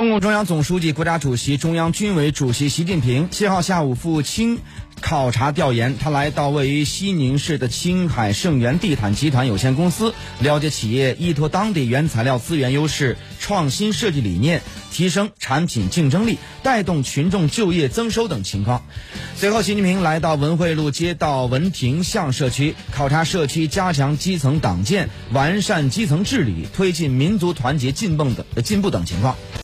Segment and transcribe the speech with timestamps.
[0.00, 4.58] 中共中央总书记、国家主席、中央军委主席习近平七号下午赴青
[4.98, 5.98] 考察调研。
[5.98, 18.82] 他来到位于西宁市的青海盛源地毯集团有限公司，了解企业依托当地原材料资源优势、创新设计理念，提升产品竞争力，带动群众就业增收等情况。
[19.36, 29.36] 随后，习近平来到文汇路街道文亭巷社区，考察社区加强基层党建、完善基层治理、推进民族团结进步等进步等情况。